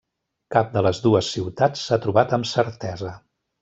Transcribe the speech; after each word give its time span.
Cap 0.55 0.71
de 0.77 0.83
les 0.87 1.03
dues 1.03 1.31
ciutats 1.35 1.87
s'ha 1.87 2.03
trobat 2.09 2.37
amb 2.39 2.53
certesa. 2.57 3.19